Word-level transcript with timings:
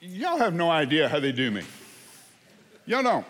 y'all 0.00 0.38
have 0.38 0.54
no 0.54 0.70
idea 0.70 1.08
how 1.08 1.20
they 1.20 1.32
do 1.32 1.50
me. 1.50 1.62
Y'all 2.86 3.02
don't. 3.02 3.26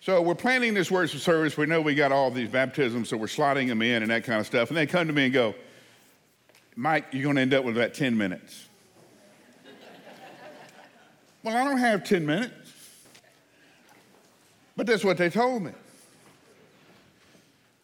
So 0.00 0.22
we're 0.22 0.34
planning 0.34 0.74
this 0.74 0.90
worship 0.90 1.20
service. 1.20 1.56
We 1.56 1.66
know 1.66 1.80
we 1.80 1.94
got 1.94 2.12
all 2.12 2.30
these 2.30 2.48
baptisms, 2.48 3.08
so 3.08 3.16
we're 3.16 3.26
slotting 3.26 3.68
them 3.68 3.82
in 3.82 4.02
and 4.02 4.10
that 4.10 4.24
kind 4.24 4.40
of 4.40 4.46
stuff. 4.46 4.68
And 4.68 4.76
they 4.76 4.86
come 4.86 5.06
to 5.06 5.12
me 5.12 5.24
and 5.24 5.32
go, 5.32 5.54
Mike, 6.76 7.06
you're 7.12 7.24
going 7.24 7.36
to 7.36 7.42
end 7.42 7.54
up 7.54 7.64
with 7.64 7.76
about 7.76 7.94
10 7.94 8.16
minutes. 8.16 8.66
well, 11.42 11.56
I 11.56 11.64
don't 11.64 11.78
have 11.78 12.04
10 12.04 12.24
minutes. 12.24 12.54
But 14.76 14.86
that's 14.86 15.04
what 15.04 15.18
they 15.18 15.28
told 15.28 15.62
me. 15.62 15.72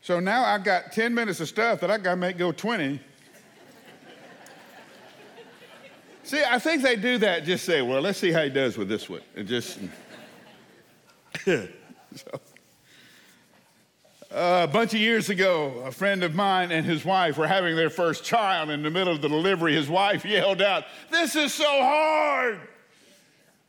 So 0.01 0.21
now 0.21 0.45
I've 0.45 0.65
got 0.65 0.93
10 0.93 1.15
minutes 1.15 1.41
of 1.41 1.49
stuff 1.49 1.81
that 1.81 1.91
I 1.91 1.99
got 1.99 2.11
to 2.11 2.17
make 2.17 2.39
go 2.39 2.53
20. 2.53 3.01
See, 6.25 6.43
I 6.45 6.59
think 6.59 6.83
they 6.83 6.97
do 6.97 7.19
that, 7.19 7.45
just 7.45 7.65
say, 7.65 7.83
well, 7.83 8.01
let's 8.01 8.19
see 8.19 8.33
how 8.33 8.43
he 8.43 8.51
does 8.51 8.77
with 8.77 8.89
this 8.89 9.09
one. 9.09 9.21
And 9.37 9.47
just. 9.47 9.79
so, 11.45 11.69
uh, 14.35 14.67
a 14.69 14.73
bunch 14.73 14.93
of 14.95 15.01
years 15.01 15.31
ago, 15.31 15.85
a 15.87 15.93
friend 15.93 16.25
of 16.25 16.35
mine 16.35 16.73
and 16.73 16.85
his 16.85 17.05
wife 17.05 17.39
were 17.39 17.47
having 17.47 17.77
their 17.77 17.91
first 17.91 18.25
child. 18.25 18.69
In 18.69 18.83
the 18.83 18.91
middle 18.91 19.15
of 19.15 19.23
the 19.23 19.29
delivery, 19.29 19.75
his 19.75 19.89
wife 19.89 20.25
yelled 20.25 20.61
out, 20.61 20.85
This 21.09 21.37
is 21.37 21.55
so 21.55 21.65
hard. 21.69 22.61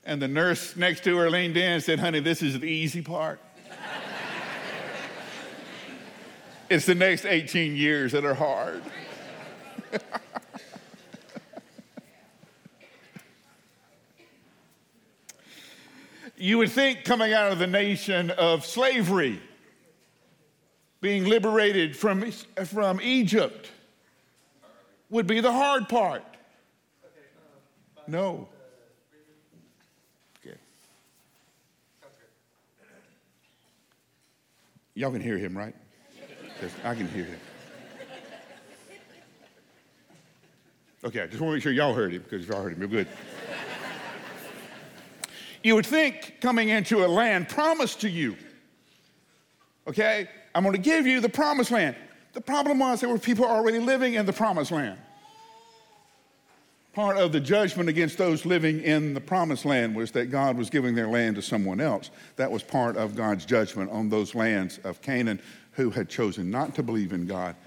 And 0.06 0.20
the 0.20 0.28
nurse 0.28 0.76
next 0.76 1.04
to 1.04 1.16
her 1.18 1.30
leaned 1.30 1.56
in 1.56 1.74
and 1.74 1.84
said, 1.84 2.00
Honey, 2.00 2.20
this 2.20 2.42
is 2.42 2.60
the 2.60 2.68
easy 2.68 3.04
part. 3.04 3.40
it's 6.70 6.88
the 6.88 6.96
next 6.96 7.26
18 7.26 7.76
years 7.76 8.12
that 8.14 8.26
are 8.26 8.34
hard. 8.34 8.82
you 16.46 16.60
would 16.60 16.72
think 16.72 17.04
coming 17.04 17.34
out 17.34 17.52
of 17.52 17.58
the 17.58 17.66
nation 17.66 18.30
of 18.30 18.64
slavery, 18.64 19.42
being 21.02 21.26
liberated 21.26 21.98
from, 21.98 22.30
from 22.32 23.02
Egypt, 23.02 23.72
would 25.10 25.26
be 25.26 25.40
the 25.40 25.52
hard 25.52 25.90
part. 25.90 26.24
No. 28.06 28.48
Okay. 30.46 30.56
Y'all 34.94 35.12
can 35.12 35.22
hear 35.22 35.40
him, 35.40 35.58
right? 35.58 35.74
I 36.84 36.94
can 36.94 37.08
hear 37.08 37.26
him. 37.26 37.40
Okay, 41.04 41.22
I 41.22 41.26
just 41.26 41.42
want 41.42 41.54
to 41.54 41.56
make 41.56 41.64
sure 41.64 41.72
y'all 41.72 41.96
heard 41.96 42.14
him 42.14 42.22
because 42.22 42.44
if 42.44 42.50
y'all 42.50 42.62
heard 42.62 42.74
him, 42.74 42.80
you're 42.82 42.88
good. 42.88 43.08
You 45.66 45.76
would 45.76 45.86
think 45.86 46.36
coming 46.42 46.70
into 46.70 47.04
a 47.04 47.08
land 47.08 47.50
promised 47.50 48.02
to 48.02 48.10
you, 48.10 48.36
okay, 49.88 50.30
I'm 50.54 50.64
going 50.64 50.76
to 50.76 50.82
give 50.82 51.08
you 51.08 51.20
the 51.20 51.30
promised 51.30 51.72
land. 51.72 51.96
The 52.34 52.42
problem 52.42 52.80
was 52.80 53.02
there 53.02 53.10
were 53.10 53.18
people 53.18 53.46
already 53.46 53.80
living 53.80 54.14
in 54.14 54.26
the 54.26 54.34
promised 54.34 54.72
land 54.72 55.00
part 56.96 57.18
of 57.18 57.34
the 57.34 57.42
judgment 57.42 57.90
against 57.90 58.18
those 58.18 58.46
living 58.46 58.82
in 58.82 59.14
the 59.14 59.20
promised 59.20 59.66
land 59.66 59.94
was 59.94 60.12
that 60.12 60.28
God 60.28 60.58
was 60.58 60.70
giving 60.70 60.96
their 60.96 61.10
land 61.10 61.36
to 61.36 61.42
someone 61.42 61.82
else. 61.82 62.10
That 62.38 62.50
was 62.50 62.64
part 62.64 62.96
of 62.96 63.18
God's 63.18 63.44
judgment 63.46 63.92
on 63.92 64.08
those 64.08 64.34
lands 64.34 64.78
of 64.86 65.02
Canaan 65.02 65.42
who 65.74 65.90
had 65.90 66.08
chosen 66.08 66.50
not 66.50 66.74
to 66.76 66.84
believe 66.84 67.12
in 67.12 67.28
God. 67.28 67.58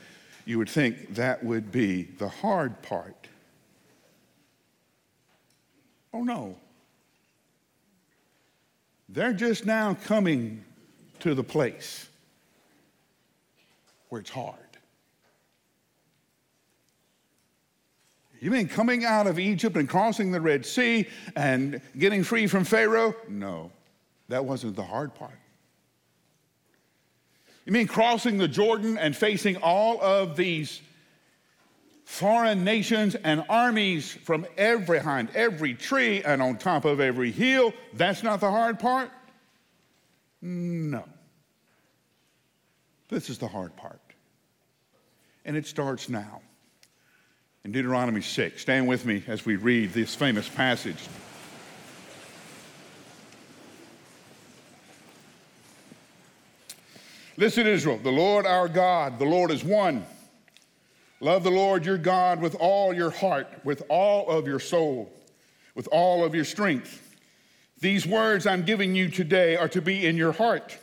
You 0.47 0.57
would 0.57 0.71
think 0.71 1.15
that 1.15 1.45
would 1.45 1.71
be 1.71 2.05
the 2.05 2.29
hard 2.29 2.81
part. 2.81 3.29
Oh 6.15 6.25
no. 6.25 6.57
They're 9.09 9.33
just 9.33 9.65
now 9.65 9.95
coming 10.05 10.65
to 11.21 11.35
the 11.35 11.45
place 11.45 12.09
where 14.09 14.21
it's 14.21 14.31
hard. 14.31 14.57
You 18.41 18.51
mean 18.51 18.69
coming 18.69 19.05
out 19.05 19.27
of 19.27 19.39
Egypt 19.39 19.77
and 19.77 19.89
crossing 19.89 20.31
the 20.31 20.41
Red 20.41 20.65
Sea 20.65 21.09
and 21.35 21.81
getting 21.99 22.23
free 22.23 22.47
from 22.47 22.65
Pharaoh? 22.65 23.15
No, 23.29 23.73
that 24.29 24.45
wasn't 24.45 24.77
the 24.77 24.85
hard 24.85 25.15
part. 25.15 25.33
You 27.65 27.73
mean 27.73 27.89
crossing 27.89 28.39
the 28.39 28.49
Jordan 28.49 28.97
and 28.97 29.15
facing 29.17 29.57
all 29.57 30.01
of 30.01 30.37
these 30.37 30.81
foreign 32.19 32.65
nations 32.65 33.15
and 33.15 33.45
armies 33.49 34.11
from 34.11 34.45
every 34.57 34.99
behind 34.99 35.29
every 35.37 35.73
tree 35.73 36.21
and 36.25 36.43
on 36.43 36.59
top 36.59 36.85
of 36.85 36.99
every 36.99 37.31
hill? 37.31 37.73
That's 37.95 38.25
not 38.25 38.41
the 38.41 38.51
hard 38.51 38.81
part? 38.81 39.11
No. 40.43 41.05
This 43.09 43.31
is 43.31 43.39
the 43.39 43.47
hard 43.47 43.77
part. 43.77 44.01
And 45.45 45.57
it 45.57 45.65
starts 45.65 46.09
now 46.09 46.43
in 47.65 47.71
Deuteronomy 47.71 48.21
6. 48.21 48.61
Stand 48.61 48.89
with 48.89 49.07
me 49.07 49.23
as 49.29 49.47
we 49.47 49.55
read 49.55 49.93
this 49.93 50.17
famous 50.17 50.49
passage. 50.49 51.09
Listen, 57.37 57.69
Israel, 57.69 58.01
the 58.03 58.11
Lord 58.11 58.45
our 58.45 58.67
God, 58.67 59.21
the 59.21 59.25
Lord 59.25 59.53
is 59.53 59.63
one. 59.63 60.05
Love 61.21 61.43
the 61.43 61.51
Lord 61.51 61.85
your 61.85 61.99
God 61.99 62.41
with 62.41 62.55
all 62.61 62.95
your 62.95 63.11
heart, 63.11 63.49
with 63.65 63.83
all 63.89 64.29
of 64.29 64.47
your 64.47 64.61
soul, 64.61 65.13
with 65.75 65.89
all 65.91 66.25
of 66.25 66.35
your 66.35 66.45
strength. 66.45 67.17
These 67.81 68.07
words 68.07 68.47
I'm 68.47 68.65
giving 68.65 68.95
you 68.95 69.09
today 69.09 69.57
are 69.57 69.69
to 69.69 69.81
be 69.81 70.07
in 70.07 70.17
your 70.17 70.33
heart. 70.33 70.79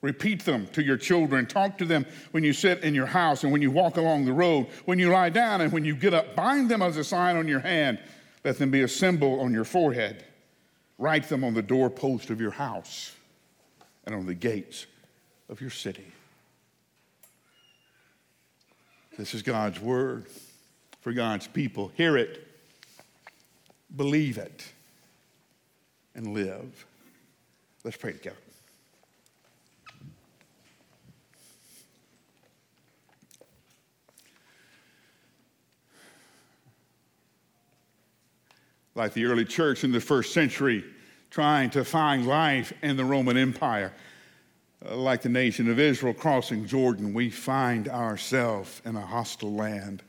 Repeat 0.00 0.44
them 0.44 0.66
to 0.72 0.82
your 0.82 0.96
children. 0.96 1.46
Talk 1.46 1.78
to 1.78 1.84
them 1.84 2.04
when 2.32 2.42
you 2.42 2.52
sit 2.52 2.82
in 2.82 2.92
your 2.92 3.06
house 3.06 3.44
and 3.44 3.52
when 3.52 3.62
you 3.62 3.70
walk 3.70 3.96
along 3.96 4.24
the 4.24 4.32
road, 4.32 4.66
when 4.84 4.98
you 4.98 5.10
lie 5.10 5.30
down 5.30 5.60
and 5.60 5.72
when 5.72 5.84
you 5.84 5.94
get 5.94 6.12
up. 6.12 6.34
Bind 6.34 6.68
them 6.68 6.82
as 6.82 6.96
a 6.96 7.04
sign 7.04 7.36
on 7.36 7.46
your 7.46 7.60
hand. 7.60 8.00
Let 8.44 8.58
them 8.58 8.72
be 8.72 8.82
a 8.82 8.88
symbol 8.88 9.40
on 9.40 9.52
your 9.52 9.64
forehead. 9.64 10.24
Write 10.98 11.28
them 11.28 11.44
on 11.44 11.54
the 11.54 11.62
doorpost 11.62 12.30
of 12.30 12.40
your 12.40 12.50
house 12.50 13.14
and 14.04 14.14
on 14.14 14.26
the 14.26 14.34
gates 14.34 14.86
of 15.48 15.60
your 15.60 15.70
city. 15.70 16.06
This 19.18 19.34
is 19.34 19.42
God's 19.42 19.80
word 19.80 20.26
for 21.00 21.12
God's 21.12 21.46
people. 21.46 21.92
Hear 21.96 22.16
it, 22.16 22.46
believe 23.94 24.38
it, 24.38 24.64
and 26.14 26.28
live. 26.28 26.86
Let's 27.84 27.96
pray 27.96 28.12
together. 28.12 28.36
like 38.94 39.14
the 39.14 39.24
early 39.24 39.44
church 39.44 39.84
in 39.84 39.92
the 39.92 40.00
first 40.00 40.32
century, 40.32 40.84
trying 41.30 41.70
to 41.70 41.84
find 41.84 42.26
life 42.26 42.72
in 42.82 42.96
the 42.96 43.04
Roman 43.04 43.36
Empire. 43.36 43.92
Uh, 44.84 44.96
like 44.96 45.22
the 45.22 45.28
nation 45.28 45.70
of 45.70 45.78
Israel 45.78 46.14
crossing 46.14 46.66
Jordan, 46.66 47.14
we 47.14 47.30
find 47.30 47.88
ourselves 47.88 48.82
in 48.84 48.96
a 48.96 49.06
hostile 49.06 49.54
land. 49.54 50.02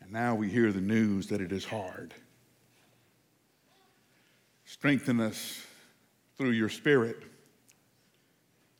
And 0.00 0.12
now 0.12 0.34
we 0.34 0.48
hear 0.48 0.72
the 0.72 0.80
news 0.80 1.28
that 1.28 1.40
it 1.40 1.52
is 1.52 1.64
hard. 1.64 2.14
Strengthen 4.64 5.20
us 5.20 5.64
through 6.36 6.50
your 6.50 6.68
Spirit 6.68 7.22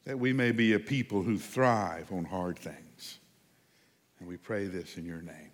that 0.04 0.18
we 0.18 0.32
may 0.32 0.52
be 0.52 0.72
a 0.72 0.78
people 0.78 1.22
who 1.22 1.38
thrive 1.38 2.10
on 2.12 2.24
hard 2.24 2.58
things. 2.58 3.18
And 4.18 4.28
we 4.28 4.36
pray 4.36 4.66
this 4.66 4.96
in 4.96 5.04
your 5.04 5.20
name. 5.20 5.50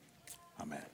Amen. 0.60 0.84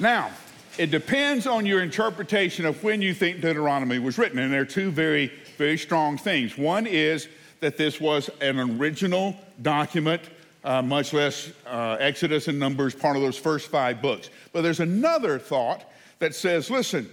Now, 0.00 0.30
it 0.76 0.90
depends 0.90 1.46
on 1.46 1.66
your 1.66 1.82
interpretation 1.82 2.66
of 2.66 2.82
when 2.82 3.00
you 3.00 3.14
think 3.14 3.40
Deuteronomy 3.40 3.98
was 3.98 4.18
written, 4.18 4.38
and 4.38 4.52
there 4.52 4.62
are 4.62 4.66
two 4.66 4.90
very, 4.90 5.32
very 5.56 5.78
strong 5.78 6.18
things. 6.18 6.58
One 6.58 6.86
is 6.86 7.28
that 7.60 7.76
this 7.76 8.00
was 8.00 8.28
an 8.40 8.58
original 8.58 9.36
document, 9.62 10.22
uh, 10.64 10.82
much 10.82 11.12
less 11.12 11.52
uh, 11.66 11.96
Exodus 12.00 12.48
and 12.48 12.58
Numbers, 12.58 12.94
part 12.94 13.16
of 13.16 13.22
those 13.22 13.38
first 13.38 13.70
five 13.70 14.02
books. 14.02 14.30
But 14.52 14.62
there's 14.62 14.80
another 14.80 15.38
thought 15.38 15.84
that 16.18 16.34
says, 16.34 16.70
listen, 16.70 17.08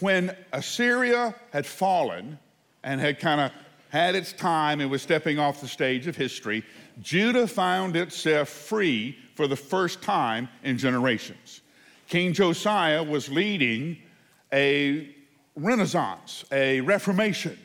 when 0.00 0.36
Assyria 0.52 1.34
had 1.52 1.66
fallen 1.66 2.38
and 2.84 3.00
had 3.00 3.18
kind 3.18 3.40
of 3.40 3.52
had 3.88 4.14
its 4.14 4.32
time 4.32 4.80
and 4.80 4.90
was 4.90 5.02
stepping 5.02 5.38
off 5.38 5.60
the 5.60 5.68
stage 5.68 6.06
of 6.06 6.16
history, 6.16 6.64
Judah 7.02 7.46
found 7.46 7.96
itself 7.96 8.48
free 8.48 9.18
for 9.34 9.46
the 9.48 9.56
first 9.56 10.02
time 10.02 10.48
in 10.62 10.78
generations. 10.78 11.60
King 12.08 12.32
Josiah 12.32 13.02
was 13.02 13.28
leading 13.28 13.98
a 14.52 15.14
renaissance, 15.56 16.44
a 16.52 16.80
reformation. 16.80 17.58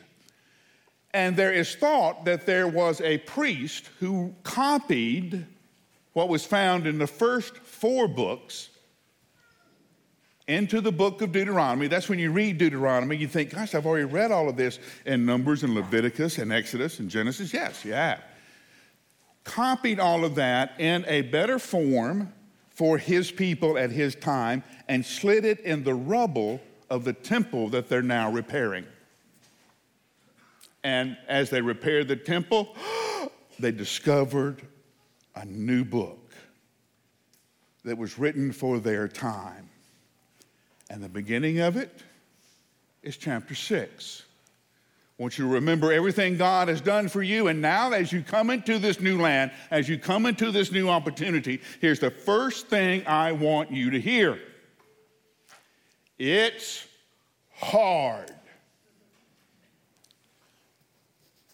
And 1.12 1.36
there 1.36 1.52
is 1.52 1.74
thought 1.74 2.24
that 2.24 2.46
there 2.46 2.68
was 2.68 3.00
a 3.00 3.18
priest 3.18 3.88
who 3.98 4.34
copied 4.42 5.46
what 6.12 6.28
was 6.28 6.44
found 6.44 6.86
in 6.86 6.98
the 6.98 7.06
first 7.06 7.56
four 7.56 8.06
books 8.08 8.68
into 10.46 10.80
the 10.80 10.90
book 10.90 11.22
of 11.22 11.30
Deuteronomy. 11.30 11.86
That's 11.86 12.08
when 12.08 12.18
you 12.18 12.32
read 12.32 12.58
Deuteronomy, 12.58 13.16
you 13.16 13.28
think, 13.28 13.50
gosh, 13.50 13.74
I've 13.74 13.86
already 13.86 14.06
read 14.06 14.32
all 14.32 14.48
of 14.48 14.56
this 14.56 14.80
in 15.06 15.24
Numbers 15.24 15.62
and 15.62 15.74
Leviticus 15.74 16.38
and 16.38 16.52
Exodus 16.52 16.98
and 16.98 17.08
Genesis. 17.08 17.52
Yes, 17.52 17.82
have. 17.82 18.20
Copied 19.44 20.00
all 20.00 20.24
of 20.24 20.34
that 20.34 20.72
in 20.78 21.04
a 21.06 21.22
better 21.22 21.58
form 21.58 22.32
for 22.80 22.96
his 22.96 23.30
people 23.30 23.76
at 23.76 23.90
his 23.90 24.14
time 24.14 24.64
and 24.88 25.04
slid 25.04 25.44
it 25.44 25.60
in 25.60 25.84
the 25.84 25.92
rubble 25.92 26.58
of 26.88 27.04
the 27.04 27.12
temple 27.12 27.68
that 27.68 27.90
they're 27.90 28.00
now 28.00 28.30
repairing. 28.32 28.86
And 30.82 31.18
as 31.28 31.50
they 31.50 31.60
repaired 31.60 32.08
the 32.08 32.16
temple, 32.16 32.74
they 33.58 33.70
discovered 33.70 34.62
a 35.34 35.44
new 35.44 35.84
book 35.84 36.32
that 37.84 37.98
was 37.98 38.18
written 38.18 38.50
for 38.50 38.78
their 38.78 39.08
time. 39.08 39.68
And 40.88 41.02
the 41.02 41.08
beginning 41.10 41.60
of 41.60 41.76
it 41.76 42.02
is 43.02 43.18
chapter 43.18 43.54
6. 43.54 44.22
I 45.20 45.22
want 45.22 45.36
you 45.36 45.44
to 45.44 45.52
remember 45.52 45.92
everything 45.92 46.38
God 46.38 46.68
has 46.68 46.80
done 46.80 47.06
for 47.06 47.22
you. 47.22 47.48
And 47.48 47.60
now, 47.60 47.92
as 47.92 48.10
you 48.10 48.22
come 48.22 48.48
into 48.48 48.78
this 48.78 49.00
new 49.00 49.20
land, 49.20 49.50
as 49.70 49.86
you 49.86 49.98
come 49.98 50.24
into 50.24 50.50
this 50.50 50.72
new 50.72 50.88
opportunity, 50.88 51.60
here's 51.78 51.98
the 51.98 52.10
first 52.10 52.68
thing 52.68 53.06
I 53.06 53.32
want 53.32 53.70
you 53.70 53.90
to 53.90 54.00
hear 54.00 54.40
it's 56.18 56.86
hard. 57.52 58.32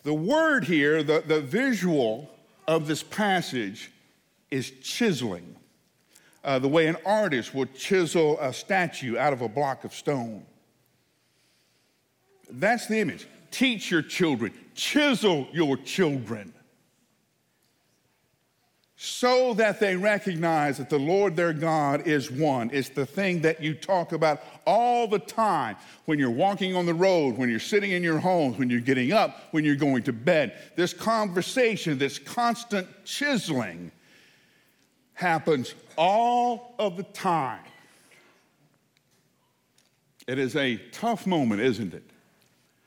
The 0.05 0.15
word 0.15 0.63
here, 0.63 1.03
the, 1.03 1.25
the 1.27 1.41
visual 1.41 2.31
of 2.69 2.87
this 2.87 3.03
passage 3.03 3.91
is 4.49 4.71
chiseling, 4.81 5.57
uh, 6.45 6.61
the 6.61 6.69
way 6.69 6.87
an 6.87 6.99
artist 7.05 7.53
would 7.53 7.75
chisel 7.75 8.39
a 8.39 8.53
statue 8.53 9.19
out 9.19 9.33
of 9.33 9.43
a 9.43 9.49
block 9.49 9.83
of 9.83 9.93
stone. 9.93 10.47
That's 12.49 12.87
the 12.87 13.01
image. 13.01 13.27
Teach 13.51 13.91
your 13.91 14.03
children, 14.03 14.53
chisel 14.75 15.49
your 15.53 15.77
children 15.77 16.53
so 18.99 19.53
that 19.55 19.79
they 19.79 19.95
recognize 19.95 20.79
that 20.79 20.89
the 20.89 20.99
Lord 20.99 21.37
their 21.37 21.53
God 21.53 22.07
is 22.07 22.31
one. 22.31 22.71
It's 22.73 22.89
the 22.89 23.05
thing 23.05 23.43
that 23.43 23.63
you 23.63 23.75
talk 23.75 24.13
about 24.13 24.43
all 24.67 25.07
the 25.07 25.19
time 25.19 25.77
when 26.07 26.19
you're 26.19 26.31
walking 26.31 26.75
on 26.75 26.87
the 26.87 26.95
road, 26.95 27.37
when 27.37 27.51
you're 27.51 27.61
sitting 27.61 27.93
in 27.93 28.03
your 28.03 28.19
homes, 28.19 28.59
when 28.59 28.71
you're 28.71 28.81
getting 28.81 29.13
up, 29.13 29.39
when 29.51 29.65
you're 29.65 29.77
going 29.77 30.03
to 30.05 30.15
bed. 30.15 30.55
This 30.77 30.95
conversation, 30.95 31.99
this 31.99 32.19
constant 32.19 32.89
chiseling 33.05 33.93
happens 35.13 35.75
all 35.99 36.75
of 36.79 36.97
the 36.97 37.03
time. 37.03 37.61
It 40.27 40.39
is 40.39 40.57
a 40.57 40.77
tough 40.91 41.27
moment, 41.27 41.61
isn't 41.61 41.93
it? 41.93 42.03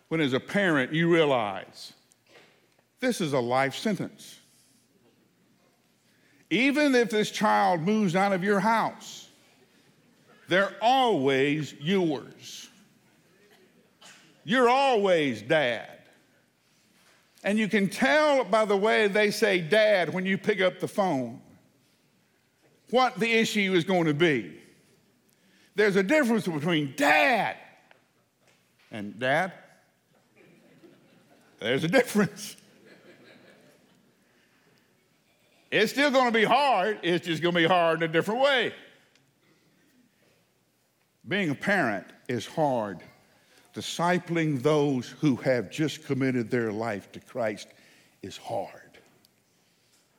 When, 0.10 0.22
as 0.22 0.34
a 0.34 0.40
parent, 0.40 0.94
you 0.94 1.12
realize 1.12 1.94
this 3.00 3.22
is 3.22 3.34
a 3.34 3.40
life 3.40 3.76
sentence. 3.76 4.40
Even 6.50 6.96
if 6.96 7.12
this 7.12 7.32
child 7.32 7.82
moves 7.82 8.16
out 8.16 8.34
of 8.34 8.44
your 8.44 8.60
house, 8.60 9.30
they're 10.48 10.76
always 10.82 11.74
yours. 11.80 12.70
You're 14.44 14.68
always 14.68 15.44
dad. 15.44 16.00
And 17.44 17.58
you 17.58 17.70
can 17.70 17.88
tell 17.88 18.44
by 18.44 18.66
the 18.66 18.76
way 18.76 19.08
they 19.08 19.30
say 19.32 19.62
dad 19.62 20.12
when 20.12 20.26
you 20.26 20.38
pick 20.38 20.60
up 20.60 20.80
the 20.80 20.88
phone 20.88 21.40
what 22.90 23.20
the 23.20 23.32
issue 23.32 23.74
is 23.76 23.84
going 23.84 24.06
to 24.06 24.14
be. 24.16 24.58
There's 25.76 25.96
a 25.96 26.04
difference 26.04 26.48
between 26.48 26.94
dad 26.98 27.56
and 28.92 29.18
dad. 29.20 29.54
There's 31.60 31.84
a 31.84 31.88
difference. 31.88 32.56
It's 35.72 35.92
still 35.92 36.10
going 36.10 36.26
to 36.26 36.32
be 36.32 36.46
hard, 36.46 37.00
it's 37.04 37.28
just 37.28 37.42
going 37.42 37.54
to 37.54 37.62
be 37.62 37.68
hard 37.68 38.02
in 38.02 38.10
a 38.10 38.12
different 38.12 38.42
way. 38.42 38.74
Being 41.28 41.52
a 41.52 41.56
parent 41.56 42.08
is 42.28 42.46
hard. 42.46 43.00
Discipling 43.76 44.64
those 44.64 45.10
who 45.10 45.36
have 45.38 45.70
just 45.70 46.06
committed 46.06 46.50
their 46.50 46.72
life 46.72 47.12
to 47.12 47.20
Christ 47.20 47.68
is 48.24 48.36
hard. 48.36 48.98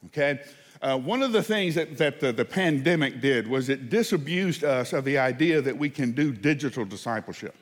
Okay? 0.06 0.40
Uh, 0.80 0.96
one 0.96 1.22
of 1.22 1.32
the 1.32 1.42
things 1.42 1.74
that, 1.74 1.98
that 1.98 2.20
the, 2.20 2.32
the 2.32 2.44
pandemic 2.44 3.20
did 3.20 3.48
was 3.48 3.68
it 3.68 3.90
disabused 3.90 4.62
us 4.62 4.92
of 4.92 5.04
the 5.04 5.18
idea 5.18 5.60
that 5.60 5.76
we 5.76 5.90
can 5.90 6.12
do 6.12 6.32
digital 6.32 6.84
discipleship. 6.84 7.54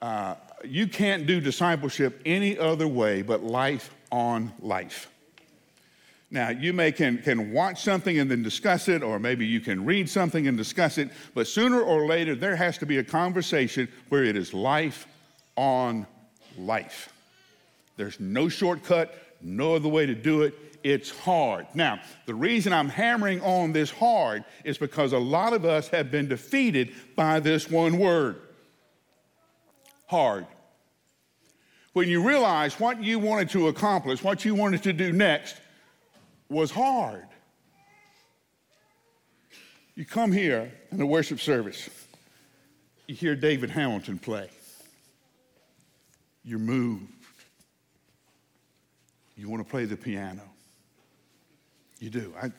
Uh, 0.00 0.34
you 0.64 0.86
can't 0.86 1.26
do 1.26 1.40
discipleship 1.40 2.20
any 2.24 2.58
other 2.58 2.88
way 2.88 3.22
but 3.22 3.42
life 3.42 3.94
on 4.10 4.52
life. 4.60 5.10
Now, 6.30 6.50
you 6.50 6.74
may 6.74 6.92
can, 6.92 7.18
can 7.18 7.52
watch 7.52 7.82
something 7.82 8.18
and 8.18 8.30
then 8.30 8.42
discuss 8.42 8.88
it, 8.88 9.02
or 9.02 9.18
maybe 9.18 9.46
you 9.46 9.60
can 9.60 9.84
read 9.84 10.10
something 10.10 10.46
and 10.46 10.58
discuss 10.58 10.98
it, 10.98 11.10
but 11.34 11.46
sooner 11.46 11.80
or 11.80 12.06
later, 12.06 12.34
there 12.34 12.54
has 12.54 12.76
to 12.78 12.86
be 12.86 12.98
a 12.98 13.04
conversation 13.04 13.88
where 14.10 14.24
it 14.24 14.36
is 14.36 14.52
life 14.52 15.06
on 15.56 16.06
life. 16.58 17.10
There's 17.96 18.20
no 18.20 18.50
shortcut, 18.50 19.14
no 19.40 19.74
other 19.74 19.88
way 19.88 20.04
to 20.04 20.14
do 20.14 20.42
it. 20.42 20.54
It's 20.84 21.10
hard. 21.10 21.66
Now, 21.74 21.98
the 22.26 22.34
reason 22.34 22.74
I'm 22.74 22.90
hammering 22.90 23.40
on 23.40 23.72
this 23.72 23.90
hard 23.90 24.44
is 24.64 24.76
because 24.76 25.14
a 25.14 25.18
lot 25.18 25.54
of 25.54 25.64
us 25.64 25.88
have 25.88 26.10
been 26.10 26.28
defeated 26.28 26.92
by 27.16 27.40
this 27.40 27.70
one 27.70 27.98
word 27.98 28.40
hard. 30.08 30.46
When 31.92 32.08
you 32.08 32.26
realize 32.26 32.78
what 32.80 33.02
you 33.02 33.18
wanted 33.18 33.50
to 33.50 33.68
accomplish, 33.68 34.22
what 34.22 34.44
you 34.44 34.54
wanted 34.54 34.82
to 34.84 34.92
do 34.92 35.12
next, 35.12 35.56
was 36.48 36.70
hard. 36.70 37.26
You 39.94 40.04
come 40.04 40.32
here 40.32 40.72
in 40.90 40.98
the 40.98 41.06
worship 41.06 41.40
service, 41.40 41.88
you 43.06 43.14
hear 43.14 43.34
David 43.34 43.70
Hamilton 43.70 44.18
play. 44.18 44.48
You're 46.44 46.58
moved. 46.58 47.12
You 49.36 49.48
want 49.48 49.64
to 49.64 49.70
play 49.70 49.84
the 49.84 49.96
piano. 49.96 50.42
You 52.00 52.10
do. 52.10 52.32
I, 52.40 52.50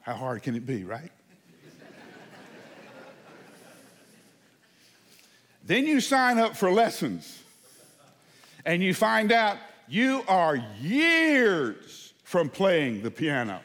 how 0.00 0.14
hard 0.14 0.42
can 0.42 0.56
it 0.56 0.66
be, 0.66 0.84
right? 0.84 1.10
Then 5.70 5.86
you 5.86 6.00
sign 6.00 6.38
up 6.38 6.56
for 6.56 6.72
lessons 6.72 7.42
and 8.64 8.82
you 8.82 8.92
find 8.92 9.30
out 9.30 9.56
you 9.88 10.24
are 10.26 10.56
years 10.80 12.12
from 12.24 12.48
playing 12.48 13.02
the 13.02 13.10
piano. 13.10 13.60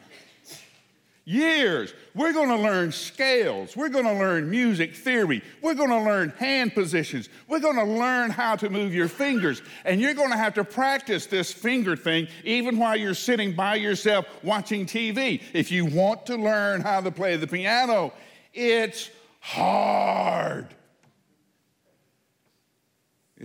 Years. 1.24 1.92
We're 2.14 2.32
going 2.32 2.50
to 2.50 2.56
learn 2.56 2.92
scales. 2.92 3.76
We're 3.76 3.88
going 3.88 4.04
to 4.04 4.12
learn 4.12 4.48
music 4.48 4.94
theory. 4.94 5.42
We're 5.60 5.74
going 5.74 5.90
to 5.90 6.00
learn 6.00 6.28
hand 6.38 6.74
positions. 6.74 7.28
We're 7.48 7.58
going 7.58 7.74
to 7.74 7.84
learn 7.84 8.30
how 8.30 8.54
to 8.54 8.70
move 8.70 8.94
your 8.94 9.08
fingers. 9.08 9.60
And 9.84 10.00
you're 10.00 10.14
going 10.14 10.30
to 10.30 10.36
have 10.36 10.54
to 10.54 10.62
practice 10.62 11.26
this 11.26 11.52
finger 11.52 11.96
thing 11.96 12.28
even 12.44 12.78
while 12.78 12.96
you're 12.96 13.14
sitting 13.14 13.52
by 13.52 13.74
yourself 13.74 14.26
watching 14.44 14.86
TV. 14.86 15.42
If 15.52 15.72
you 15.72 15.84
want 15.86 16.24
to 16.26 16.36
learn 16.36 16.82
how 16.82 17.00
to 17.00 17.10
play 17.10 17.34
the 17.36 17.48
piano, 17.48 18.12
it's 18.54 19.10
hard. 19.40 20.68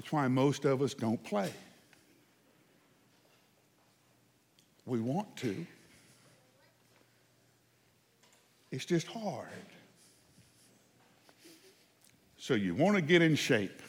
It's 0.01 0.11
why 0.11 0.27
most 0.27 0.65
of 0.65 0.81
us 0.81 0.95
don't 0.95 1.23
play. 1.23 1.53
We 4.87 4.99
want 4.99 5.37
to. 5.37 5.63
It's 8.71 8.83
just 8.83 9.05
hard. 9.05 9.45
So 12.39 12.55
you 12.55 12.73
want 12.73 12.95
to 12.95 13.03
get 13.03 13.21
in 13.21 13.35
shape. 13.35 13.79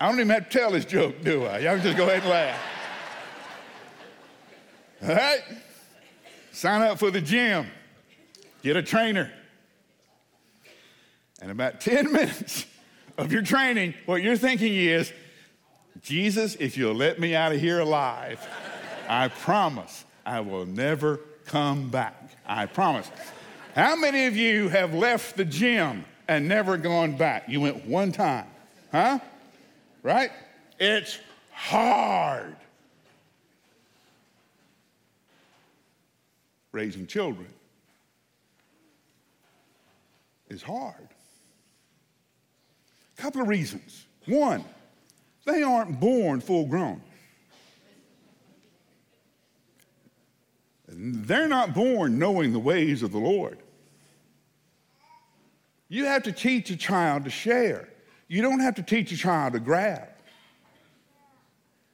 I 0.00 0.08
don't 0.08 0.14
even 0.14 0.30
have 0.30 0.48
to 0.48 0.58
tell 0.58 0.70
this 0.70 0.86
joke, 0.86 1.22
do 1.22 1.44
I? 1.44 1.58
Y'all 1.58 1.78
just 1.78 1.98
go 1.98 2.04
ahead 2.04 2.22
and 2.22 2.30
laugh. 2.30 2.60
All 5.02 5.08
right? 5.10 5.42
Sign 6.52 6.80
up 6.80 6.98
for 6.98 7.10
the 7.10 7.20
gym. 7.20 7.66
Get 8.62 8.76
a 8.76 8.82
trainer. 8.82 9.30
And 11.40 11.50
about 11.50 11.80
10 11.80 12.12
minutes 12.12 12.66
of 13.16 13.32
your 13.32 13.42
training, 13.42 13.94
what 14.06 14.22
you're 14.22 14.36
thinking 14.36 14.74
is, 14.74 15.12
Jesus, 16.00 16.54
if 16.56 16.76
you'll 16.76 16.94
let 16.94 17.18
me 17.18 17.34
out 17.34 17.52
of 17.52 17.60
here 17.60 17.80
alive, 17.80 18.46
I 19.08 19.28
promise 19.28 20.04
I 20.24 20.40
will 20.40 20.66
never 20.66 21.20
come 21.46 21.90
back. 21.90 22.36
I 22.46 22.66
promise. 22.66 23.10
How 23.74 23.96
many 23.96 24.26
of 24.26 24.36
you 24.36 24.68
have 24.68 24.94
left 24.94 25.36
the 25.36 25.44
gym 25.44 26.04
and 26.28 26.46
never 26.46 26.76
gone 26.76 27.16
back? 27.16 27.48
You 27.48 27.60
went 27.60 27.86
one 27.86 28.12
time, 28.12 28.46
huh? 28.92 29.18
Right? 30.02 30.30
It's 30.78 31.18
hard. 31.52 32.56
Raising 36.70 37.06
children 37.06 37.48
is 40.48 40.62
hard. 40.62 41.08
Couple 43.18 43.42
of 43.42 43.48
reasons. 43.48 44.06
One, 44.26 44.64
they 45.44 45.62
aren't 45.62 45.98
born 46.00 46.40
full 46.40 46.66
grown. 46.66 47.02
They're 50.86 51.48
not 51.48 51.74
born 51.74 52.18
knowing 52.18 52.52
the 52.52 52.58
ways 52.58 53.02
of 53.02 53.12
the 53.12 53.18
Lord. 53.18 53.58
You 55.88 56.04
have 56.04 56.22
to 56.24 56.32
teach 56.32 56.70
a 56.70 56.76
child 56.76 57.24
to 57.24 57.30
share. 57.30 57.88
You 58.28 58.40
don't 58.40 58.60
have 58.60 58.76
to 58.76 58.82
teach 58.82 59.10
a 59.10 59.16
child 59.16 59.54
to 59.54 59.60
grab. 59.60 60.08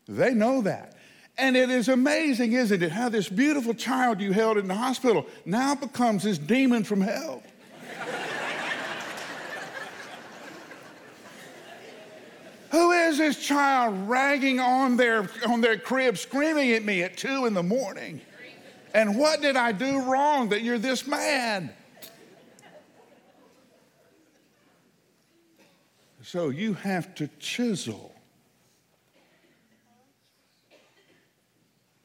They 0.06 0.34
know 0.34 0.60
that. 0.62 0.94
And 1.38 1.56
it 1.56 1.70
is 1.70 1.88
amazing, 1.88 2.52
isn't 2.52 2.82
it, 2.82 2.92
how 2.92 3.08
this 3.08 3.28
beautiful 3.28 3.74
child 3.74 4.20
you 4.20 4.32
held 4.32 4.58
in 4.58 4.68
the 4.68 4.74
hospital 4.74 5.26
now 5.44 5.74
becomes 5.74 6.22
this 6.22 6.38
demon 6.38 6.84
from 6.84 7.00
hell. 7.00 7.42
Who 12.74 12.90
is 12.90 13.18
this 13.18 13.38
child 13.38 14.08
ragging 14.08 14.58
on 14.58 14.96
their, 14.96 15.30
on 15.46 15.60
their 15.60 15.78
crib, 15.78 16.18
screaming 16.18 16.72
at 16.72 16.84
me 16.84 17.04
at 17.04 17.16
two 17.16 17.46
in 17.46 17.54
the 17.54 17.62
morning? 17.62 18.20
And 18.92 19.16
what 19.16 19.40
did 19.40 19.54
I 19.54 19.70
do 19.70 20.02
wrong 20.02 20.48
that 20.48 20.62
you're 20.62 20.80
this 20.80 21.06
mad? 21.06 21.72
So 26.24 26.48
you 26.48 26.74
have 26.74 27.14
to 27.14 27.28
chisel 27.38 28.12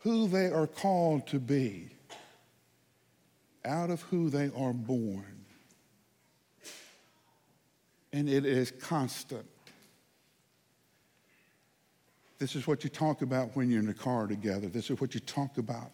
who 0.01 0.27
they 0.27 0.51
are 0.51 0.67
called 0.67 1.25
to 1.29 1.39
be 1.39 1.89
out 3.65 3.89
of 3.89 4.03
who 4.03 4.29
they 4.29 4.51
are 4.55 4.73
born. 4.73 5.45
And 8.13 8.29
it 8.29 8.45
is 8.45 8.69
constant. 8.69 9.47
This 12.39 12.55
is 12.55 12.65
what 12.65 12.85
you 12.85 12.89
talk 12.89 13.21
about 13.21 13.55
when 13.55 13.69
you're 13.69 13.81
in 13.81 13.85
the 13.85 13.93
car 13.93 14.25
together. 14.25 14.67
This 14.67 14.89
is 14.89 14.99
what 15.01 15.13
you 15.13 15.19
talk 15.19 15.57
about 15.57 15.91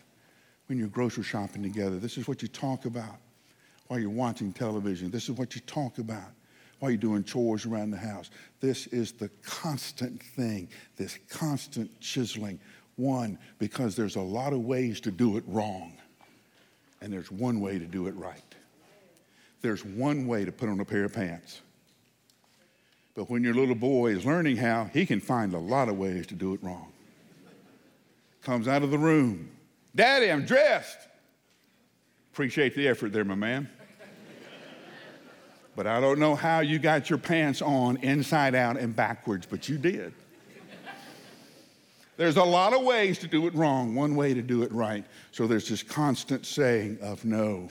when 0.68 0.78
you're 0.78 0.88
grocery 0.88 1.24
shopping 1.24 1.64
together. 1.64 1.98
This 1.98 2.18
is 2.18 2.28
what 2.28 2.44
you 2.44 2.48
talk 2.48 2.86
about 2.86 3.18
while 3.88 4.00
you're 4.00 4.10
watching 4.10 4.54
television. 4.54 5.10
This 5.10 5.28
is 5.28 5.32
what 5.32 5.56
you 5.56 5.62
talk 5.62 5.98
about 5.98 6.32
while 6.80 6.92
you're 6.92 7.00
doing 7.00 7.24
chores 7.24 7.66
around 7.66 7.90
the 7.90 7.98
house. 7.98 8.30
This 8.62 8.86
is 8.88 9.12
the 9.12 9.30
constant 9.44 10.22
thing, 10.22 10.70
this 10.98 11.18
constant 11.30 12.00
chiseling. 12.00 12.60
One, 12.96 13.40
because 13.58 13.96
there's 13.96 14.16
a 14.16 14.22
lot 14.22 14.54
of 14.54 14.60
ways 14.62 15.02
to 15.02 15.12
do 15.12 15.38
it 15.38 15.44
wrong, 15.48 15.94
and 17.02 17.12
there's 17.12 17.32
one 17.32 17.60
way 17.60 17.80
to 17.80 17.86
do 17.86 18.08
it 18.08 18.16
right. 18.16 18.56
There's 19.62 19.84
one 19.84 20.28
way 20.28 20.46
to 20.46 20.52
put 20.52 20.70
on 20.70 20.80
a 20.80 20.86
pair 20.86 21.06
of 21.06 21.14
pants. 21.14 21.62
But 23.16 23.30
when 23.30 23.44
your 23.44 23.54
little 23.54 23.76
boy 23.76 24.12
is 24.12 24.26
learning 24.26 24.58
how, 24.58 24.90
he 24.94 25.06
can 25.06 25.22
find 25.22 25.54
a 25.54 25.58
lot 25.58 25.88
of 25.88 25.98
ways 25.98 26.28
to 26.28 26.36
do 26.36 26.54
it 26.54 26.62
wrong. 26.62 26.92
Comes 28.42 28.68
out 28.68 28.84
of 28.84 28.92
the 28.92 28.98
room, 28.98 29.50
Daddy, 29.96 30.30
I'm 30.30 30.46
dressed. 30.46 30.98
Appreciate 32.34 32.76
the 32.76 32.88
effort 32.88 33.14
there, 33.14 33.24
my 33.24 33.36
man. 33.36 33.70
But 35.76 35.88
I 35.88 36.00
don't 36.00 36.20
know 36.20 36.36
how 36.36 36.60
you 36.60 36.78
got 36.80 37.10
your 37.10 37.20
pants 37.20 37.62
on 37.62 37.98
inside 37.98 38.56
out 38.56 38.78
and 38.78 38.96
backwards, 38.96 39.46
but 39.46 39.68
you 39.68 39.78
did. 39.78 40.14
There's 42.18 42.38
a 42.38 42.44
lot 42.44 42.74
of 42.74 42.84
ways 42.84 43.20
to 43.20 43.28
do 43.28 43.48
it 43.48 43.54
wrong, 43.56 43.94
one 43.94 44.16
way 44.16 44.34
to 44.34 44.42
do 44.42 44.64
it 44.64 44.72
right. 44.72 45.06
So 45.32 45.48
there's 45.48 45.68
this 45.68 45.84
constant 45.84 46.46
saying 46.46 47.00
of 47.02 47.26
no, 47.26 47.70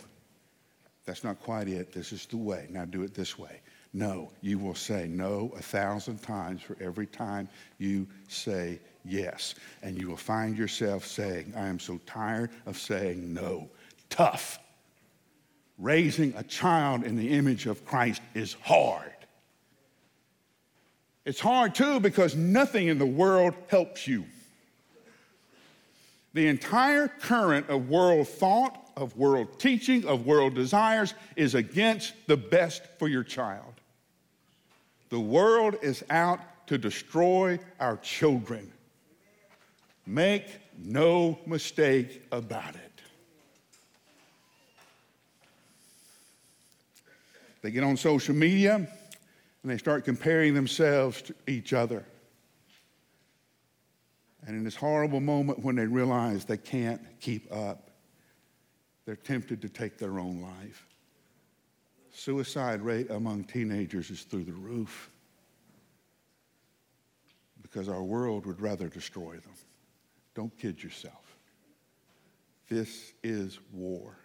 that's 1.07 1.25
not 1.25 1.41
quite 1.41 1.69
it. 1.69 1.93
This 1.93 2.13
is 2.13 2.27
the 2.27 2.37
way. 2.37 2.67
Now 2.69 2.85
do 2.85 3.03
it 3.03 3.15
this 3.15 3.39
way. 3.39 3.61
No, 3.97 4.33
you 4.41 4.59
will 4.59 4.75
say 4.75 5.07
no 5.07 5.53
a 5.57 5.63
thousand 5.63 6.21
times 6.21 6.61
for 6.61 6.77
every 6.81 7.07
time 7.07 7.49
you 7.79 8.09
say 8.27 8.81
yes. 9.05 9.55
And 9.83 9.97
you 9.97 10.09
will 10.09 10.17
find 10.17 10.59
yourself 10.59 11.07
saying, 11.07 11.55
I 11.57 11.69
am 11.69 11.79
so 11.79 12.01
tired 12.05 12.51
of 12.67 12.77
saying 12.77 13.33
no. 13.33 13.71
Tough. 14.11 14.59
Raising 15.79 16.35
a 16.37 16.43
child 16.43 17.05
in 17.05 17.15
the 17.15 17.31
image 17.31 17.67
of 17.67 17.87
Christ 17.87 18.21
is 18.35 18.55
hard. 18.63 19.13
It's 21.25 21.41
hard 21.41 21.77
too 21.77 22.01
because 22.01 22.35
nothing 22.35 22.89
in 22.89 22.99
the 22.99 23.07
world 23.07 23.55
helps 23.69 24.09
you. 24.09 24.25
The 26.33 26.49
entire 26.49 27.07
current 27.07 27.71
of 27.71 27.89
world 27.89 28.27
thought, 28.27 28.91
of 28.97 29.17
world 29.17 29.61
teaching, 29.61 30.05
of 30.05 30.27
world 30.27 30.55
desires 30.55 31.15
is 31.37 31.55
against 31.55 32.13
the 32.27 32.37
best 32.37 32.83
for 32.99 33.07
your 33.07 33.23
child. 33.23 33.74
The 35.11 35.21
world 35.21 35.77
is 35.83 36.03
out 36.11 36.41
to 36.67 36.79
destroy 36.79 37.59
our 37.79 37.97
children. 37.99 38.73
Make 40.07 40.47
no 40.79 41.39
mistake 41.47 42.23
about 42.33 42.75
it. 42.75 42.81
They 47.63 47.71
get 47.71 47.85
on 47.85 47.97
social 47.97 48.35
media 48.35 48.75
and 48.75 49.73
they 49.73 49.79
start 49.79 50.05
comparing 50.05 50.53
themselves 50.53 51.23
to 51.23 51.35
each 51.47 51.73
other. 51.73 52.05
And 54.47 54.55
in 54.55 54.65
this 54.65 54.77
horrible 54.77 55.21
moment 55.21 55.61
when 55.61 55.75
they 55.77 55.87
realize 55.87 56.45
they 56.45 56.59
can't 56.59 57.01
keep 57.21 57.51
up, 57.51 57.91
they're 59.07 59.17
tempted 59.17 59.63
to 59.63 59.69
take 59.71 59.97
their 59.97 60.19
own 60.19 60.43
life. 60.43 60.87
Suicide 62.17 62.81
rate 62.81 63.11
among 63.11 63.43
teenagers 63.43 64.09
is 64.09 64.23
through 64.23 64.45
the 64.45 64.53
roof 64.53 65.11
because 67.61 67.89
our 67.89 68.05
world 68.05 68.47
would 68.47 68.61
rather 68.61 68.89
destroy 68.89 69.33
them. 69.33 69.53
Don't 70.37 70.57
kid 70.57 70.81
yourself. 70.81 71.37
This 72.69 73.13
is 73.25 73.59
war, 73.73 74.17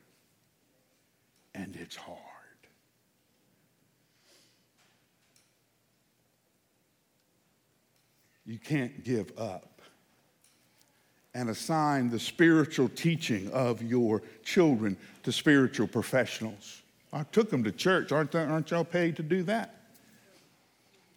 and 1.56 1.76
it's 1.76 1.96
hard. 1.96 2.20
You 8.46 8.60
can't 8.60 9.04
give 9.04 9.32
up 9.38 9.82
and 11.34 11.50
assign 11.50 12.12
the 12.12 12.20
spiritual 12.20 12.90
teaching 12.90 13.50
of 13.52 13.82
your 13.82 14.22
children 14.44 14.96
to 15.24 15.32
spiritual 15.32 15.88
professionals. 15.88 16.84
I 17.12 17.24
took 17.24 17.50
them 17.50 17.64
to 17.64 17.72
church. 17.72 18.12
Aren't, 18.12 18.36
aren't 18.36 18.72
y'all 18.72 18.84
paid 18.84 19.16
to 19.18 19.24
do 19.24 19.44
that? 19.44 19.76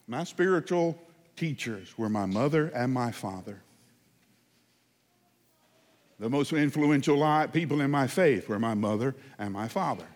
My 0.06 0.25
spiritual 0.25 0.99
teachers 1.37 1.96
were 1.96 2.08
my 2.08 2.26
mother 2.26 2.68
and 2.75 2.92
my 2.92 3.12
father. 3.12 3.62
The 6.18 6.30
most 6.30 6.52
influential 6.52 7.49
people 7.52 7.80
in 7.80 7.90
my 7.90 8.06
faith 8.06 8.49
were 8.49 8.58
my 8.58 8.75
mother 8.75 9.14
and 9.38 9.52
my 9.52 9.68
father. 9.68 10.06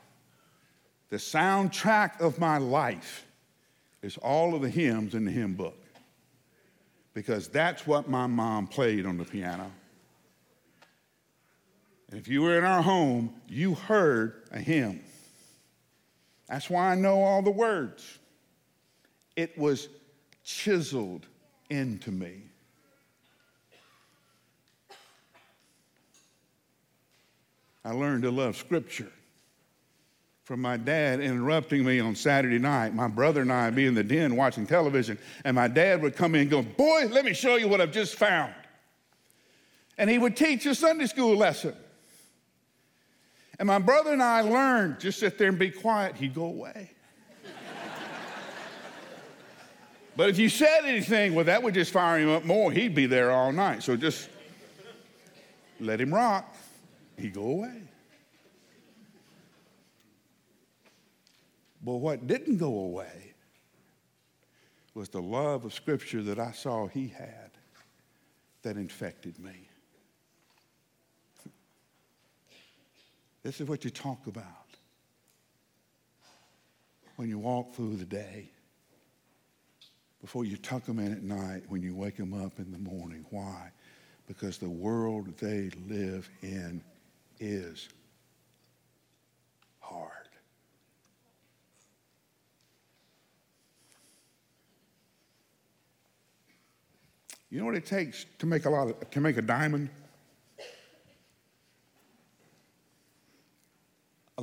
The 1.10 1.16
soundtrack 1.16 2.20
of 2.20 2.38
my 2.38 2.58
life 2.58 3.26
is 4.02 4.16
all 4.18 4.54
of 4.54 4.62
the 4.62 4.68
hymns 4.68 5.14
in 5.14 5.24
the 5.24 5.30
hymn 5.30 5.54
book 5.54 5.76
because 7.14 7.48
that's 7.48 7.86
what 7.86 8.08
my 8.08 8.26
mom 8.26 8.66
played 8.66 9.06
on 9.06 9.16
the 9.16 9.24
piano. 9.24 9.72
And 12.10 12.20
if 12.20 12.28
you 12.28 12.42
were 12.42 12.58
in 12.58 12.64
our 12.64 12.82
home, 12.82 13.34
you 13.48 13.74
heard 13.74 14.42
a 14.52 14.58
hymn. 14.58 15.02
That's 16.48 16.70
why 16.70 16.92
I 16.92 16.94
know 16.94 17.22
all 17.22 17.42
the 17.42 17.50
words. 17.50 18.18
It 19.34 19.56
was 19.58 19.88
chiseled 20.44 21.26
into 21.70 22.10
me. 22.10 22.42
I 27.84 27.92
learned 27.92 28.22
to 28.24 28.30
love 28.30 28.56
Scripture 28.56 29.12
from 30.42 30.60
my 30.60 30.76
dad 30.76 31.20
interrupting 31.20 31.84
me 31.84 31.98
on 31.98 32.14
Saturday 32.14 32.58
night. 32.58 32.94
My 32.94 33.08
brother 33.08 33.42
and 33.42 33.52
I 33.52 33.66
would 33.66 33.74
be 33.74 33.86
in 33.86 33.94
the 33.94 34.04
den 34.04 34.36
watching 34.36 34.66
television, 34.66 35.18
and 35.44 35.54
my 35.56 35.66
dad 35.68 36.02
would 36.02 36.16
come 36.16 36.34
in 36.36 36.42
and 36.42 36.50
go, 36.50 36.62
Boy, 36.62 37.06
let 37.10 37.24
me 37.24 37.32
show 37.32 37.56
you 37.56 37.68
what 37.68 37.80
I've 37.80 37.92
just 37.92 38.14
found. 38.14 38.54
And 39.98 40.08
he 40.08 40.18
would 40.18 40.36
teach 40.36 40.66
a 40.66 40.74
Sunday 40.74 41.06
school 41.06 41.36
lesson. 41.36 41.74
And 43.58 43.66
my 43.66 43.78
brother 43.78 44.12
and 44.12 44.22
I 44.22 44.42
learned 44.42 45.00
just 45.00 45.18
sit 45.18 45.38
there 45.38 45.48
and 45.48 45.58
be 45.58 45.70
quiet, 45.70 46.16
he'd 46.16 46.34
go 46.34 46.44
away. 46.44 46.90
but 50.16 50.28
if 50.28 50.38
you 50.38 50.48
said 50.48 50.84
anything, 50.84 51.34
well, 51.34 51.46
that 51.46 51.62
would 51.62 51.74
just 51.74 51.92
fire 51.92 52.18
him 52.18 52.28
up 52.28 52.44
more. 52.44 52.70
He'd 52.70 52.94
be 52.94 53.06
there 53.06 53.30
all 53.30 53.52
night. 53.52 53.82
So 53.82 53.96
just 53.96 54.28
let 55.80 56.00
him 56.00 56.12
rock 56.12 56.54
he'd 57.18 57.34
go 57.34 57.42
away. 57.42 57.82
But 61.82 61.96
what 61.96 62.26
didn't 62.26 62.58
go 62.58 62.80
away 62.80 63.34
was 64.94 65.08
the 65.08 65.22
love 65.22 65.64
of 65.64 65.74
Scripture 65.74 66.22
that 66.22 66.38
I 66.38 66.52
saw 66.52 66.86
he 66.86 67.08
had 67.08 67.50
that 68.62 68.76
infected 68.76 69.38
me. 69.38 69.65
This 73.46 73.60
is 73.60 73.68
what 73.68 73.84
you 73.84 73.90
talk 73.90 74.26
about 74.26 74.44
when 77.14 77.28
you 77.28 77.38
walk 77.38 77.76
through 77.76 77.94
the 77.94 78.04
day, 78.04 78.50
before 80.20 80.44
you 80.44 80.56
tuck 80.56 80.84
them 80.84 80.98
in 80.98 81.12
at 81.12 81.22
night, 81.22 81.62
when 81.68 81.80
you 81.80 81.94
wake 81.94 82.16
them 82.16 82.34
up 82.34 82.58
in 82.58 82.72
the 82.72 82.78
morning. 82.78 83.24
Why? 83.30 83.70
Because 84.26 84.58
the 84.58 84.68
world 84.68 85.28
they 85.38 85.70
live 85.86 86.28
in 86.42 86.82
is 87.38 87.88
hard. 89.78 90.10
You 97.48 97.60
know 97.60 97.66
what 97.66 97.76
it 97.76 97.86
takes 97.86 98.26
to 98.40 98.46
make 98.46 98.64
a 98.64 98.70
lot 98.70 98.88
of, 98.88 99.08
to 99.10 99.20
make 99.20 99.36
a 99.36 99.42
diamond? 99.42 99.88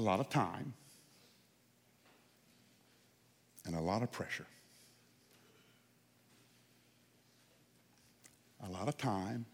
Lot 0.04 0.20
of 0.20 0.30
time 0.30 0.74
and 3.66 3.76
a 3.76 3.80
lot 3.80 4.04
of 4.04 4.12
pressure. 4.12 4.46
A 8.68 8.70
lot 8.72 8.88
of 8.88 8.98
time 8.98 9.46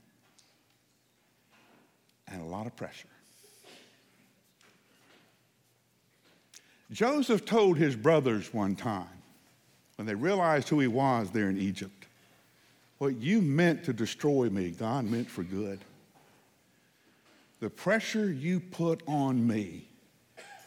and 2.28 2.42
a 2.42 2.46
lot 2.46 2.68
of 2.68 2.76
pressure. 2.76 3.08
Joseph 6.92 7.46
told 7.46 7.78
his 7.78 7.96
brothers 7.96 8.54
one 8.54 8.76
time, 8.76 9.08
when 9.96 10.08
they 10.08 10.16
realized 10.16 10.70
who 10.70 10.80
he 10.80 10.88
was 10.88 11.30
there 11.32 11.50
in 11.50 11.58
Egypt, 11.58 12.08
what 12.98 13.16
you 13.18 13.42
meant 13.42 13.84
to 13.84 13.94
destroy 13.94 14.50
me, 14.50 14.72
God 14.72 15.06
meant 15.06 15.30
for 15.30 15.44
good. 15.44 15.80
The 17.60 17.70
pressure 17.70 18.32
you 18.32 18.60
put 18.60 19.04
on 19.08 19.46
me 19.46 19.88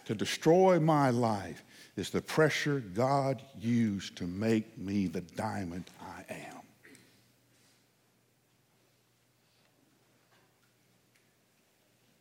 to 0.05 0.15
destroy 0.15 0.81
my 0.81 1.11
life 1.11 1.63
is 1.97 2.11
the 2.11 2.21
pressure 2.21 2.81
God 2.81 3.43
used 3.61 4.17
to 4.17 4.25
make 4.25 4.79
me 4.79 5.07
the 5.07 5.21
diamond 5.21 5.85
I 6.01 6.25
am. 6.33 6.61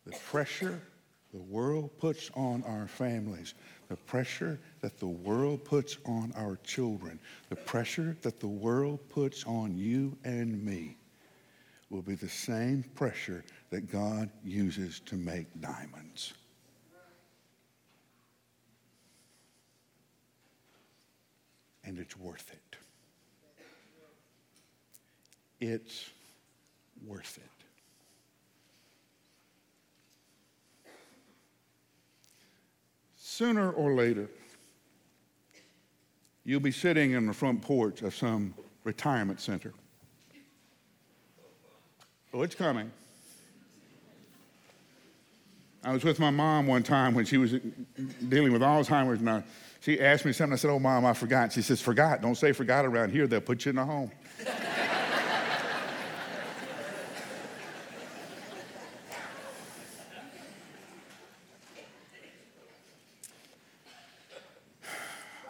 The 0.06 0.18
pressure 0.18 0.82
the 1.34 1.40
world 1.40 1.98
puts 1.98 2.30
on 2.36 2.64
our 2.64 2.88
families, 2.88 3.54
the 3.88 3.96
pressure 3.96 4.60
that 4.82 5.00
the 5.00 5.08
world 5.08 5.64
puts 5.64 5.98
on 6.06 6.34
our 6.36 6.58
children, 6.58 7.20
the 7.50 7.56
pressure 7.56 8.18
that 8.22 8.40
the 8.42 8.48
world 8.48 9.00
puts 9.10 9.46
on 9.46 9.78
you 9.78 10.18
and 10.26 10.64
me 10.64 10.98
will 11.90 12.02
be 12.02 12.16
the 12.16 12.28
same 12.28 12.84
pressure 12.96 13.46
that 13.70 13.90
God 13.90 14.30
uses 14.44 15.00
to 15.02 15.16
make 15.16 15.48
diamonds. 15.62 16.34
And 21.84 21.98
it's 21.98 22.18
worth 22.18 22.52
it. 22.52 22.78
It's 25.60 26.10
worth 27.06 27.38
it. 27.38 27.44
Sooner 33.16 33.72
or 33.72 33.94
later, 33.94 34.28
you'll 36.44 36.60
be 36.60 36.72
sitting 36.72 37.12
in 37.12 37.26
the 37.26 37.34
front 37.34 37.62
porch 37.62 38.02
of 38.02 38.14
some 38.16 38.54
retirement 38.84 39.40
center. 39.40 39.74
Oh, 42.34 42.44
it's 42.44 42.56
coming. 42.56 42.92
I 45.84 45.94
was 45.94 46.04
with 46.04 46.20
my 46.20 46.30
mom 46.30 46.68
one 46.68 46.84
time 46.84 47.16
when 47.16 47.26
she 47.26 47.38
was 47.38 47.54
dealing 48.30 48.54
with 48.54 48.62
Alzheimer's, 48.62 49.20
and 49.20 49.30
I, 49.30 49.44
she 49.80 50.00
asked 50.00 50.26
me 50.26 50.32
something. 50.32 50.54
I 50.54 50.58
said, 50.58 50.70
Oh, 50.70 50.78
mom, 50.78 51.06
I 51.06 51.14
forgot. 51.14 51.52
She 51.54 51.64
says, 51.64 51.82
Forgot. 51.82 52.22
Don't 52.22 52.36
say 52.36 52.52
forgot 52.52 52.86
around 52.86 53.12
here. 53.12 53.26
They'll 53.26 53.42
put 53.42 53.66
you 53.66 53.72
in 53.72 53.80
a 53.80 53.86
home. 53.86 54.12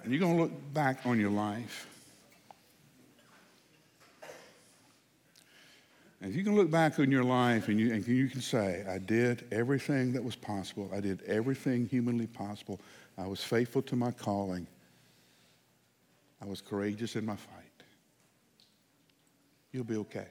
and 0.03 0.11
you're 0.11 0.19
going 0.19 0.37
to 0.37 0.43
look 0.43 0.73
back 0.73 1.01
on 1.05 1.19
your 1.19 1.31
life. 1.31 1.90
And 6.31 6.37
you 6.37 6.45
can 6.45 6.55
look 6.55 6.71
back 6.71 6.97
on 6.97 7.11
your 7.11 7.25
life 7.25 7.67
and 7.67 7.77
you, 7.77 7.91
and 7.93 8.07
you 8.07 8.29
can 8.29 8.39
say, 8.39 8.85
I 8.89 8.99
did 8.99 9.45
everything 9.51 10.13
that 10.13 10.23
was 10.23 10.33
possible. 10.33 10.89
I 10.95 11.01
did 11.01 11.21
everything 11.23 11.85
humanly 11.85 12.25
possible. 12.25 12.79
I 13.17 13.27
was 13.27 13.43
faithful 13.43 13.81
to 13.81 13.97
my 13.97 14.11
calling. 14.11 14.65
I 16.41 16.45
was 16.45 16.61
courageous 16.61 17.17
in 17.17 17.25
my 17.25 17.35
fight. 17.35 17.83
You'll 19.73 19.83
be 19.83 19.97
okay. 19.97 20.27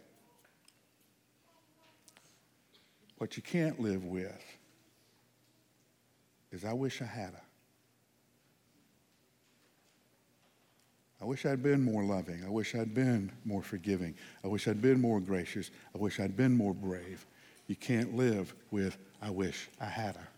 What 3.19 3.37
you 3.37 3.43
can't 3.43 3.79
live 3.79 4.03
with 4.03 4.43
is 6.51 6.65
I 6.65 6.73
wish 6.73 7.03
I 7.03 7.05
had 7.05 7.35
a. 7.35 7.50
I 11.21 11.27
wish 11.27 11.45
I'd 11.45 11.63
been 11.63 11.83
more 11.83 12.03
loving. 12.03 12.43
I 12.45 12.49
wish 12.49 12.75
I'd 12.75 12.95
been 12.95 13.31
more 13.45 13.63
forgiving. 13.63 14.15
I 14.43 14.49
wish 14.49 14.67
I'd 14.67 14.81
been 14.81 15.01
more 15.01 15.21
gracious. 15.21 15.71
I 15.95 15.99
wish 15.99 16.19
I'd 16.19 16.37
been 16.37 16.57
more 16.57 16.73
brave. 16.73 17.27
You 17.67 17.77
can't 17.77 18.17
live 18.17 18.55
with, 18.71 18.97
I 19.21 19.31
wish 19.31 19.69
I 19.81 19.85
had 19.85 20.17
a. 20.17 20.29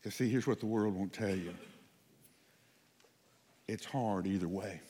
Because, 0.00 0.14
see, 0.14 0.28
here's 0.28 0.46
what 0.46 0.60
the 0.60 0.66
world 0.66 0.94
won't 0.94 1.12
tell 1.12 1.34
you 1.34 1.54
it's 3.66 3.86
hard 3.86 4.26
either 4.26 4.48
way. 4.48 4.80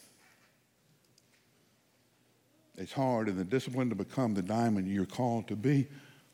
It's 2.77 2.93
hard 2.93 3.29
in 3.29 3.37
the 3.37 3.45
discipline 3.45 3.89
to 3.91 3.95
become 3.95 4.35
the 4.35 4.43
diamond 4.43 4.89
you're 4.89 5.07
called 5.07 5.47
to 5.49 5.57
be, 5.57 5.87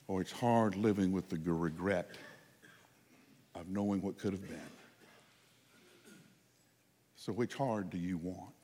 or 0.08 0.22
it's 0.22 0.32
hard 0.32 0.74
living 0.74 1.12
with 1.12 1.28
the 1.28 1.36
regret 1.36 2.16
of 3.54 3.68
knowing 3.68 4.00
what 4.00 4.18
could 4.18 4.32
have 4.32 4.48
been. 4.48 4.58
So, 7.20 7.34
which 7.34 7.54
hard 7.54 7.90
do 7.90 7.98
you 7.98 8.16
want? 8.16 8.54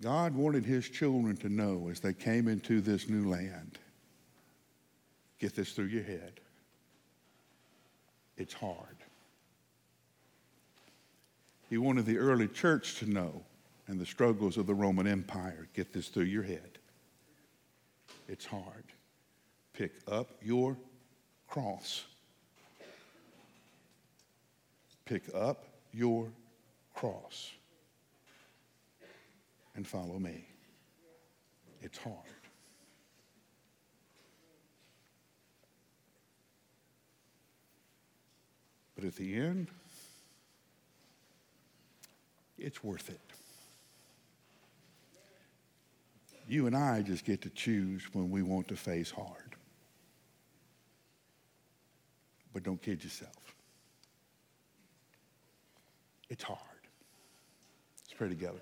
God 0.00 0.36
wanted 0.36 0.64
his 0.64 0.88
children 0.88 1.36
to 1.38 1.48
know 1.48 1.88
as 1.90 1.98
they 1.98 2.12
came 2.12 2.46
into 2.46 2.80
this 2.80 3.08
new 3.08 3.28
land 3.28 3.80
get 5.40 5.56
this 5.56 5.72
through 5.72 5.86
your 5.86 6.04
head. 6.04 6.38
It's 8.36 8.54
hard. 8.54 8.76
He 11.68 11.78
wanted 11.78 12.06
the 12.06 12.18
early 12.18 12.46
church 12.46 13.00
to 13.00 13.10
know 13.10 13.42
and 13.88 13.98
the 13.98 14.06
struggles 14.06 14.58
of 14.58 14.68
the 14.68 14.74
Roman 14.74 15.08
Empire. 15.08 15.66
Get 15.74 15.92
this 15.92 16.06
through 16.06 16.24
your 16.24 16.44
head. 16.44 16.78
It's 18.28 18.44
hard. 18.44 18.84
Pick 19.72 19.92
up 20.06 20.30
your 20.40 20.76
cross 21.48 22.04
Pick 25.10 25.24
up 25.34 25.64
your 25.92 26.28
cross 26.94 27.50
and 29.74 29.84
follow 29.84 30.20
me. 30.20 30.44
It's 31.82 31.98
hard. 31.98 32.14
But 38.94 39.04
at 39.04 39.16
the 39.16 39.34
end, 39.34 39.66
it's 42.56 42.84
worth 42.84 43.10
it. 43.10 43.18
You 46.46 46.68
and 46.68 46.76
I 46.76 47.02
just 47.02 47.24
get 47.24 47.42
to 47.42 47.50
choose 47.50 48.04
when 48.12 48.30
we 48.30 48.42
want 48.42 48.68
to 48.68 48.76
face 48.76 49.10
hard. 49.10 49.56
But 52.52 52.62
don't 52.62 52.80
kid 52.80 53.02
yourself. 53.02 53.56
It's 56.30 56.44
hard. 56.44 56.60
Let's 58.04 58.14
pray 58.16 58.28
together. 58.28 58.60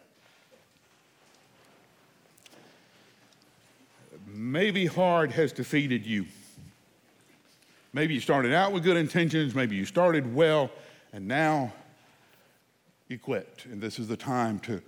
Maybe 4.26 4.86
hard 4.86 5.30
has 5.32 5.52
defeated 5.52 6.04
you. 6.04 6.26
Maybe 7.92 8.14
you 8.14 8.20
started 8.20 8.52
out 8.52 8.72
with 8.72 8.84
good 8.84 8.96
intentions, 8.96 9.54
maybe 9.54 9.76
you 9.76 9.84
started 9.84 10.34
well, 10.34 10.70
and 11.12 11.26
now 11.26 11.72
you 13.08 13.18
quit. 13.18 13.64
And 13.70 13.80
this 13.80 13.98
is 13.98 14.08
the 14.08 14.16
time 14.16 14.58
to 14.60 14.82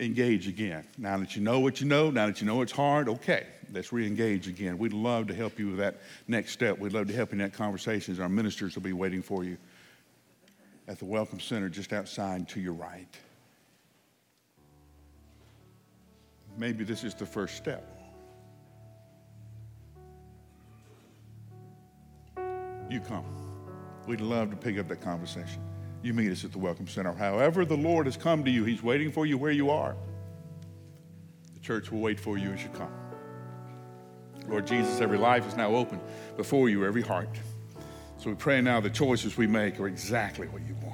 engage 0.00 0.48
again. 0.48 0.84
Now 0.98 1.16
that 1.18 1.36
you 1.36 1.42
know 1.42 1.60
what 1.60 1.80
you 1.80 1.86
know, 1.86 2.10
now 2.10 2.26
that 2.26 2.40
you 2.40 2.46
know 2.46 2.62
it's 2.62 2.72
hard, 2.72 3.08
okay, 3.08 3.46
let's 3.72 3.92
re 3.92 4.06
engage 4.06 4.48
again. 4.48 4.78
We'd 4.78 4.92
love 4.92 5.28
to 5.28 5.34
help 5.34 5.58
you 5.58 5.68
with 5.68 5.78
that 5.78 6.00
next 6.26 6.52
step. 6.52 6.78
We'd 6.78 6.92
love 6.92 7.06
to 7.08 7.14
help 7.14 7.30
you 7.30 7.34
in 7.34 7.38
that 7.38 7.52
conversation. 7.52 8.20
Our 8.20 8.28
ministers 8.28 8.74
will 8.74 8.82
be 8.82 8.92
waiting 8.92 9.22
for 9.22 9.44
you 9.44 9.56
at 10.88 10.98
the 10.98 11.04
Welcome 11.04 11.40
Center 11.40 11.68
just 11.68 11.92
outside 11.92 12.48
to 12.50 12.60
your 12.60 12.72
right. 12.74 13.16
maybe 16.56 16.84
this 16.84 17.04
is 17.04 17.14
the 17.14 17.26
first 17.26 17.56
step. 17.56 17.88
You 22.90 23.00
come. 23.00 23.24
We'd 24.06 24.20
love 24.20 24.50
to 24.50 24.56
pick 24.56 24.78
up 24.78 24.88
that 24.88 25.00
conversation. 25.00 25.62
You 26.02 26.12
meet 26.12 26.30
us 26.30 26.44
at 26.44 26.52
the 26.52 26.58
Welcome 26.58 26.88
Center. 26.88 27.12
However, 27.12 27.64
the 27.64 27.76
Lord 27.76 28.06
has 28.06 28.16
come 28.16 28.44
to 28.44 28.50
you, 28.50 28.64
He's 28.64 28.82
waiting 28.82 29.10
for 29.10 29.24
you 29.24 29.38
where 29.38 29.52
you 29.52 29.70
are. 29.70 29.96
The 31.54 31.60
church 31.60 31.90
will 31.90 32.00
wait 32.00 32.18
for 32.18 32.36
you 32.36 32.50
as 32.50 32.62
you 32.62 32.68
come. 32.70 32.92
Lord 34.48 34.66
Jesus, 34.66 35.00
every 35.00 35.18
life 35.18 35.46
is 35.46 35.56
now 35.56 35.74
open 35.74 36.00
before 36.36 36.68
you, 36.68 36.84
every 36.84 37.02
heart. 37.02 37.28
So 38.22 38.30
we 38.30 38.36
pray 38.36 38.60
now 38.60 38.78
the 38.78 38.88
choices 38.88 39.36
we 39.36 39.48
make 39.48 39.80
are 39.80 39.88
exactly 39.88 40.46
what 40.46 40.62
you 40.62 40.76
want. 40.80 40.91